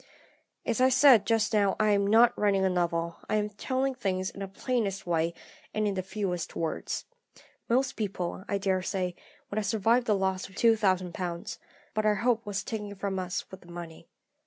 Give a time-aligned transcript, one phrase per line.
[0.65, 4.31] "As I said just now, I am not writing a novel; I am telling things
[4.31, 5.31] in the plainest way,
[5.75, 7.05] and in the fewest words.
[7.69, 9.13] Most people, I daresay,
[9.51, 11.59] would have survived the loss of £2000,
[11.93, 14.07] but our hope was taken from us with the money.